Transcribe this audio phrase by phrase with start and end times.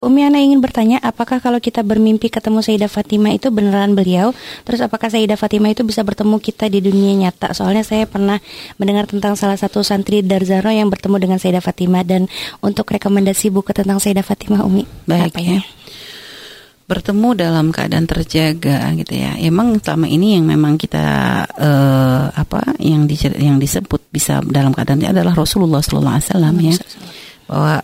[0.00, 4.32] Umi Ana ingin bertanya, apakah kalau kita bermimpi ketemu Sayyidah Fatimah itu beneran beliau?
[4.64, 7.52] Terus apakah Sayyidah Fatimah itu bisa bertemu kita di dunia nyata?
[7.52, 8.40] Soalnya saya pernah
[8.80, 12.32] mendengar tentang salah satu santri Darzaro yang bertemu dengan Sayyidah Fatimah dan
[12.64, 14.88] untuk rekomendasi buku tentang Sayyidah Fatimah Umi.
[15.04, 15.60] Baik apa ya.
[16.88, 19.36] Bertemu dalam keadaan terjaga gitu ya.
[19.36, 25.04] Emang selama ini yang memang kita uh, apa yang di, yang disebut bisa dalam keadaan
[25.04, 26.74] ini adalah Rasulullah Sallallahu Alaihi Wasallam ya.
[27.44, 27.74] Bahwa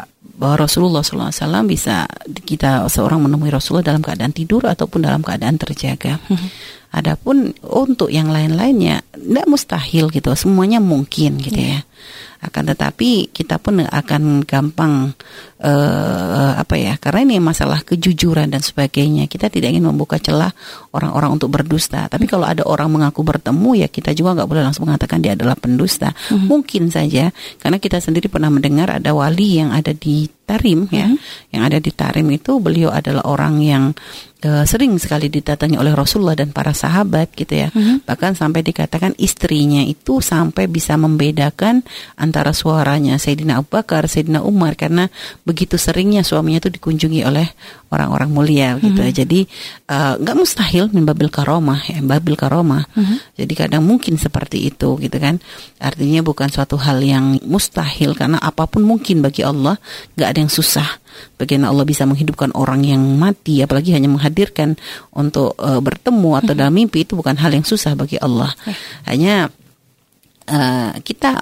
[0.47, 2.07] bahwa Rasulullah SAW bisa
[2.47, 6.23] kita seorang menemui Rasulullah dalam keadaan tidur ataupun dalam keadaan terjaga.
[6.31, 6.47] Hmm.
[6.95, 11.83] Adapun untuk yang lain-lainnya tidak mustahil gitu, semuanya mungkin gitu yeah.
[11.83, 11.87] ya
[12.47, 15.17] akan tetapi kita pun akan gampang
[15.65, 20.53] uh, apa ya karena ini masalah kejujuran dan sebagainya kita tidak ingin membuka celah
[20.93, 24.85] orang-orang untuk berdusta tapi kalau ada orang mengaku bertemu ya kita juga nggak boleh langsung
[24.85, 26.47] mengatakan dia adalah pendusta mm-hmm.
[26.47, 31.51] mungkin saja karena kita sendiri pernah mendengar ada wali yang ada di Tarim ya mm-hmm.
[31.51, 33.85] yang ada di Tarim itu beliau adalah orang yang
[34.47, 38.07] uh, sering sekali didatangi oleh Rasulullah dan para sahabat gitu ya mm-hmm.
[38.07, 41.83] bahkan sampai dikatakan istrinya itu sampai bisa membedakan
[42.15, 45.11] antara suaranya Sayyidina Abu Bakar, Sayyidina Umar karena
[45.43, 47.51] begitu seringnya suaminya itu dikunjungi oleh
[47.91, 48.99] orang-orang mulia gitu.
[48.99, 49.19] Mm -hmm.
[49.19, 49.41] Jadi
[49.87, 52.85] eh, nggak uh, mustahil membabil karomah ya, babil karomah.
[52.95, 53.17] Mm -hmm.
[53.39, 55.39] Jadi kadang mungkin seperti itu gitu kan.
[55.79, 59.79] Artinya bukan suatu hal yang mustahil karena apa pun mungkin bagi Allah,
[60.19, 60.89] nggak ada yang susah.
[61.41, 64.77] Bagaimana Allah bisa menghidupkan orang yang mati, apalagi hanya menghadirkan
[65.17, 68.53] untuk uh, bertemu atau dalam mimpi itu bukan hal yang susah bagi Allah.
[69.09, 69.49] Hanya
[70.51, 71.41] uh, kita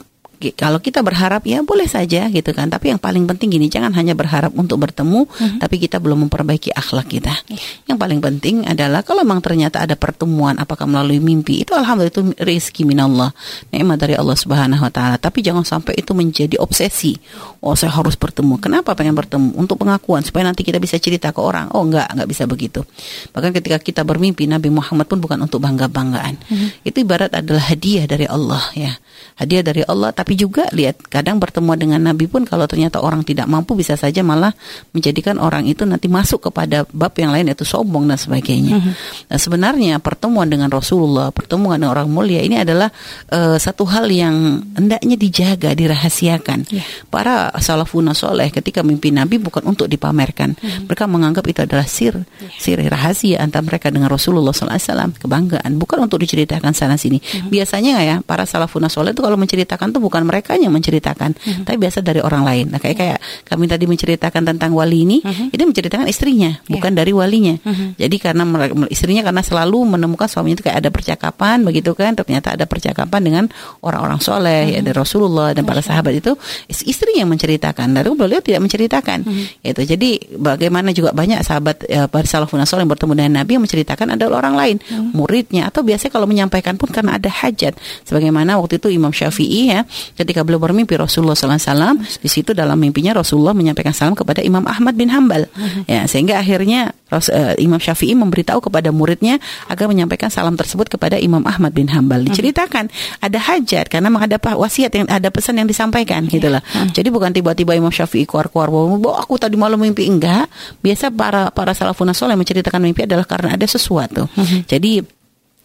[0.52, 2.68] kalau kita berharap ya boleh saja gitu kan.
[2.68, 5.58] Tapi yang paling penting gini jangan hanya berharap untuk bertemu mm-hmm.
[5.64, 7.32] tapi kita belum memperbaiki akhlak kita.
[7.48, 7.94] Yeah.
[7.94, 12.22] yang paling penting adalah kalau memang ternyata ada pertemuan apakah melalui mimpi itu alhamdulillah itu
[12.36, 13.30] rezeki minallah
[13.70, 15.16] nikmat dari Allah Subhanahu wa taala.
[15.16, 17.16] Tapi jangan sampai itu menjadi obsesi.
[17.64, 18.58] Oh saya harus bertemu.
[18.58, 19.54] Kenapa pengen bertemu?
[19.54, 21.70] Untuk pengakuan supaya nanti kita bisa cerita ke orang.
[21.72, 22.82] Oh enggak enggak bisa begitu.
[23.30, 26.36] Bahkan ketika kita bermimpi Nabi Muhammad pun bukan untuk bangga-banggaan.
[26.44, 26.68] Mm-hmm.
[26.84, 28.92] itu ibarat adalah hadiah dari Allah ya.
[29.38, 33.22] Hadiah dari Allah tapi tapi juga lihat kadang bertemu dengan Nabi pun kalau ternyata orang
[33.22, 34.50] tidak mampu bisa saja malah
[34.90, 38.82] menjadikan orang itu nanti masuk kepada bab yang lain yaitu sombong dan sebagainya.
[38.82, 38.94] Mm-hmm.
[39.30, 42.90] Nah, sebenarnya pertemuan dengan Rasulullah, pertemuan dengan orang mulia ini adalah
[43.30, 46.66] uh, satu hal yang hendaknya dijaga, dirahasiakan.
[46.66, 46.82] Yeah.
[47.06, 50.90] Para salafun soleh ketika mimpi Nabi bukan untuk dipamerkan, mm-hmm.
[50.90, 52.50] mereka menganggap itu adalah sir, yeah.
[52.58, 57.22] sir rahasia antara mereka dengan Rasulullah SAW, kebanggaan, bukan untuk diceritakan sana sini.
[57.22, 57.54] Mm-hmm.
[57.54, 61.66] Biasanya ya para salafun soleh itu kalau menceritakan itu bukan mereka yang menceritakan, uh-huh.
[61.66, 62.70] tapi biasa dari orang lain.
[62.70, 65.50] Nah, kayak kayak kami tadi menceritakan tentang wali ini, uh-huh.
[65.50, 66.70] itu menceritakan istrinya, yeah.
[66.70, 67.58] bukan dari walinya.
[67.58, 67.98] Uh-huh.
[67.98, 68.46] Jadi karena
[68.86, 73.44] istrinya karena selalu menemukan suaminya itu kayak ada percakapan begitu kan, ternyata ada percakapan dengan
[73.82, 74.74] orang-orang soleh, uh-huh.
[74.78, 76.38] ya dari Rasulullah dan para sahabat itu
[76.70, 77.90] istri yang menceritakan.
[77.98, 79.26] Lalu beliau tidak menceritakan.
[79.26, 79.66] Uh-huh.
[79.66, 79.82] Itu.
[79.82, 84.14] Jadi bagaimana juga banyak sahabat ya, para salafun soleh yang bertemu dengan Nabi yang menceritakan
[84.14, 85.16] adalah orang lain, uh-huh.
[85.16, 87.72] muridnya atau biasanya kalau menyampaikan pun karena ada hajat.
[88.04, 93.16] Sebagaimana waktu itu Imam Syafi'i ya ketika beliau bermimpi Rasulullah SAW di situ dalam mimpinya
[93.16, 95.48] Rasulullah menyampaikan salam kepada Imam Ahmad bin Hambal
[95.88, 101.42] ya sehingga akhirnya uh, Imam Syafi'i memberitahu kepada muridnya agar menyampaikan salam tersebut kepada Imam
[101.48, 102.92] Ahmad bin Hambal diceritakan
[103.24, 106.60] ada hajat karena memang ada wasiat yang ada pesan yang disampaikan gitu lah
[106.92, 110.10] jadi bukan tiba-tiba Imam Syafi'i keluar-keluar bahwa aku tadi malam mimpi.
[110.10, 110.50] Enggak.
[110.82, 114.26] Biasa para para salafun soleh menceritakan mimpi adalah karena ada sesuatu.
[114.66, 115.00] Jadi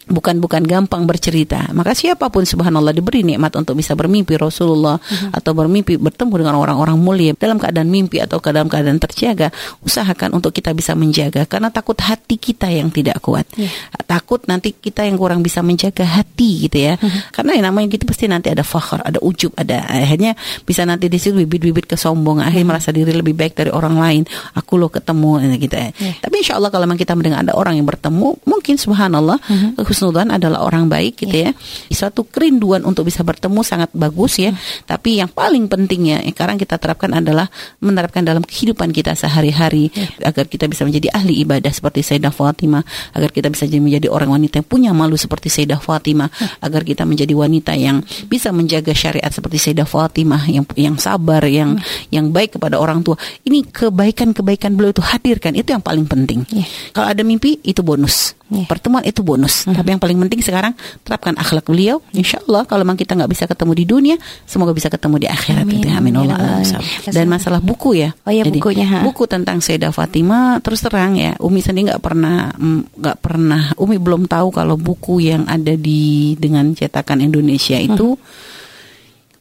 [0.10, 1.70] bukan bukan gampang bercerita.
[1.72, 5.38] Maka siapa pun subhanallah diberi nikmat untuk bisa bermimpi Rasulullah uh-huh.
[5.38, 9.54] atau bermimpi bertemu dengan orang-orang mulia dalam keadaan mimpi atau dalam keadaan terjaga,
[9.86, 13.46] usahakan untuk kita bisa menjaga karena takut hati kita yang tidak kuat.
[13.54, 13.70] Yeah.
[14.10, 16.98] Takut nanti kita yang kurang bisa menjaga hati gitu ya.
[16.98, 17.30] Uh-huh.
[17.30, 20.34] Karena yang namanya gitu pasti nanti ada fakhr, ada ujub, ada akhirnya
[20.66, 22.72] bisa nanti di situ bibit-bibit kesombongan, akhirnya uh-huh.
[22.82, 24.22] merasa diri lebih baik dari orang lain.
[24.58, 25.94] Aku lo ketemu gitu ya.
[25.94, 26.18] Yeah.
[26.26, 30.32] Tapi insya Allah kalau memang kita mendengar ada orang yang bertemu, mungkin subhanallah uh-huh husnudzan
[30.32, 31.52] adalah orang baik gitu yeah.
[31.92, 32.08] ya.
[32.08, 34.56] Suatu kerinduan untuk bisa bertemu sangat bagus ya.
[34.56, 34.88] Hmm.
[34.88, 37.52] Tapi yang paling pentingnya yang sekarang kita terapkan adalah
[37.84, 40.32] menerapkan dalam kehidupan kita sehari-hari yeah.
[40.32, 44.64] agar kita bisa menjadi ahli ibadah seperti Sayyidah Fatimah, agar kita bisa menjadi orang wanita
[44.64, 46.64] yang punya malu seperti Sayyidah Fatimah, yeah.
[46.64, 48.00] agar kita menjadi wanita yang
[48.32, 52.08] bisa menjaga syariat seperti Sayyidah Fatimah yang yang sabar, yang hmm.
[52.16, 53.20] yang baik kepada orang tua.
[53.44, 56.48] Ini kebaikan-kebaikan beliau itu hadirkan itu yang paling penting.
[56.56, 56.70] Yeah.
[56.96, 58.39] Kalau ada mimpi itu bonus.
[58.50, 58.66] Yeah.
[58.66, 59.70] Pertemuan itu bonus.
[59.70, 59.78] Hmm.
[59.78, 60.74] Tapi yang paling penting sekarang
[61.06, 62.02] terapkan akhlak beliau.
[62.18, 64.16] Insya Allah kalau memang kita nggak bisa ketemu di dunia,
[64.50, 65.66] semoga bisa ketemu di akhirat.
[65.70, 65.78] Amin.
[65.78, 65.88] Gitu.
[65.94, 66.14] Amin.
[66.18, 66.66] Allah.
[66.66, 68.10] Ya Dan masalah buku ya.
[68.26, 68.88] Oh ya Jadi, bukunya.
[68.90, 69.00] Ha?
[69.06, 71.38] Buku tentang Sayyidah Fatimah terus terang ya.
[71.38, 73.64] Umi sendiri nggak pernah mm, nggak pernah.
[73.78, 78.18] Umi belum tahu kalau buku yang ada di dengan cetakan Indonesia itu.
[78.18, 78.58] Hmm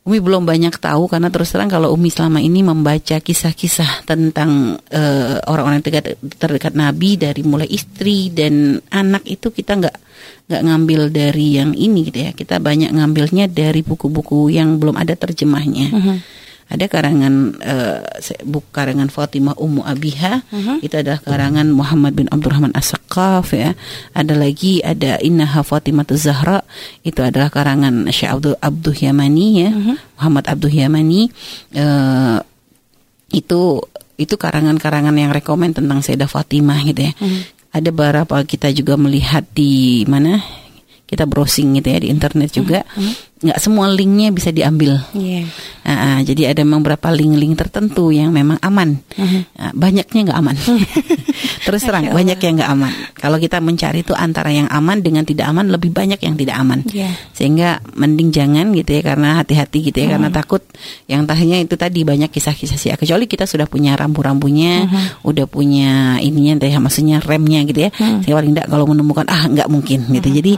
[0.09, 5.37] Umi belum banyak tahu karena terus terang kalau Umi selama ini membaca kisah-kisah tentang uh,
[5.45, 9.97] orang-orang terdekat, terdekat Nabi dari mulai istri dan anak itu kita nggak
[10.49, 12.33] nggak ngambil dari yang ini gitu ya.
[12.33, 15.89] Kita banyak ngambilnya dari buku-buku yang belum ada terjemahnya.
[15.93, 16.19] Uh -huh
[16.69, 18.05] ada karangan uh,
[18.45, 20.85] buku karangan Fatimah Ummu Abiha uh-huh.
[20.85, 23.73] itu adalah karangan Muhammad bin Abdurrahman As-Saqqaf ya.
[24.13, 26.61] Ada lagi ada Innaha Fatimah Zahra.
[27.01, 29.71] Itu adalah karangan Syekh Abdul Abdul Yamani ya.
[29.73, 29.97] Uh-huh.
[30.21, 31.33] Muhammad Abdul Yamani.
[31.73, 32.45] Uh,
[33.33, 33.81] itu
[34.21, 37.13] itu karangan-karangan yang rekomend tentang Sayyidah Fatimah gitu ya.
[37.17, 37.49] Uh-huh.
[37.73, 40.45] ada beberapa kita juga melihat di mana
[41.09, 42.85] kita browsing gitu ya di internet juga
[43.39, 44.99] nggak semua linknya bisa diambil.
[45.15, 45.47] Yeah.
[45.87, 48.99] Uh, uh, jadi ada memang beberapa link-link tertentu yang memang aman.
[49.15, 49.47] Uh-huh.
[49.55, 50.57] Uh, banyaknya nggak aman.
[51.67, 52.93] Terus terang banyak yang nggak aman.
[53.15, 56.83] Kalau kita mencari itu antara yang aman dengan tidak aman lebih banyak yang tidak aman.
[56.91, 57.15] Yeah.
[57.31, 60.13] Sehingga mending jangan gitu ya karena hati-hati gitu ya uh-huh.
[60.19, 60.63] karena takut
[61.07, 62.91] yang tadinya itu tadi banyak kisah-kisah sih.
[62.99, 65.31] Kecuali kita sudah punya rambu-rambunya, uh-huh.
[65.31, 67.91] udah punya ininya teh maksudnya remnya gitu ya.
[67.95, 68.19] Uh-huh.
[68.27, 70.27] Sehingga paling tidak kalau menemukan ah nggak mungkin gitu.
[70.27, 70.39] Uh-huh.
[70.43, 70.53] Jadi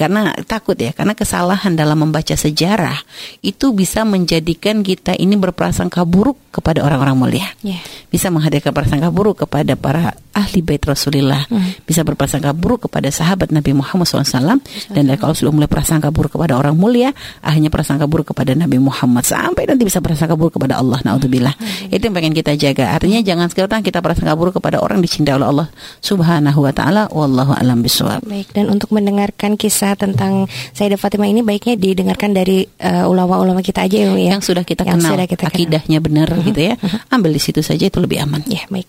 [0.00, 2.96] karena takut ya karena kesalahan dalam membaca sejarah
[3.44, 7.84] itu bisa menjadikan kita ini berprasangka buruk kepada orang-orang mulia yeah.
[8.08, 11.86] bisa menghadirkan prasangka buruk kepada para ahli bait Rasulullah mm.
[11.88, 14.60] bisa berprasangka buruk kepada sahabat Nabi Muhammad SAW
[14.92, 17.10] dan kalau sudah mulai prasangka buruk kepada orang mulia
[17.42, 21.94] akhirnya prasangka buruk kepada Nabi Muhammad sampai nanti bisa prasangka buruk kepada Allah naudzubillah mm.
[21.94, 25.48] itu yang pengen kita jaga artinya jangan sekarang kita prasangka buruk kepada orang dicintai oleh
[25.48, 25.68] Allah
[26.04, 31.42] Subhanahu wa taala wallahu alam bisawab baik dan untuk mendengarkan kisah tentang Sayyidah Fatimah ini
[31.44, 34.36] baiknya didengarkan dari uh, ulama-ulama kita aja ya.
[34.36, 36.46] Yang sudah kita yang kenal sudah kita akidahnya benar uh-huh.
[36.46, 36.74] gitu ya.
[36.78, 37.12] Uh-huh.
[37.12, 38.40] Ambil di situ saja itu lebih aman.
[38.46, 38.88] Ya, baik.